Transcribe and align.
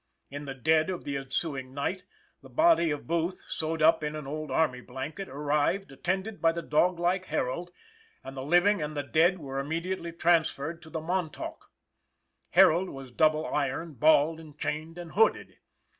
In 0.31 0.45
the 0.45 0.55
dead 0.55 0.89
of 0.89 1.03
the 1.03 1.15
ensuing 1.15 1.75
night, 1.75 2.05
the 2.41 2.49
body 2.49 2.89
of 2.89 3.05
Booth, 3.05 3.45
sewed 3.49 3.83
up 3.83 4.03
in 4.03 4.15
an 4.15 4.25
old 4.25 4.49
army 4.49 4.81
blanket, 4.81 5.29
arrived, 5.29 5.91
attended 5.91 6.41
by 6.41 6.51
the 6.53 6.63
dog 6.63 6.97
like 6.99 7.25
Herold; 7.25 7.69
and 8.23 8.35
the 8.35 8.41
living 8.41 8.81
and 8.81 8.97
the 8.97 9.03
dead 9.03 9.37
were 9.37 9.59
immediately 9.59 10.11
transferred 10.11 10.81
to 10.81 10.89
the 10.89 11.01
Montauk. 11.01 11.69
Herold 12.49 12.89
was 12.89 13.11
double 13.11 13.45
ironed, 13.45 13.99
balled 13.99 14.39
and 14.39 14.57
chained 14.57 14.97
and 14.97 15.11
hooded. 15.11 15.57